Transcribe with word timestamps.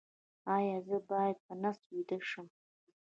ایا 0.55 0.77
زه 0.87 0.97
باید 1.09 1.37
په 1.45 1.53
نس 1.61 1.77
ویده 1.91 2.17
شم؟ 2.29 2.47